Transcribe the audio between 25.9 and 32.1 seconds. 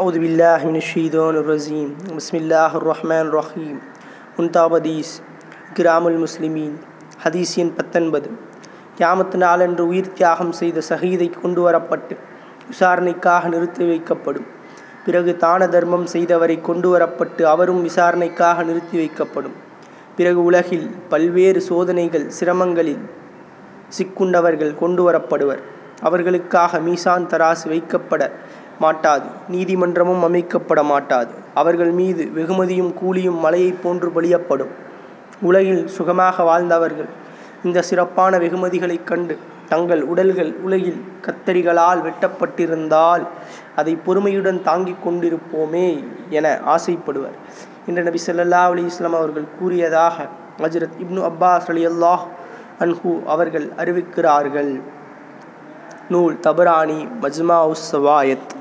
அவர்களுக்காக மீசான் தராசு வைக்கப்பட மாட்டாது. நீதிமன்றமும் அமைக்கப்பட மாட்டாது. அவர்கள்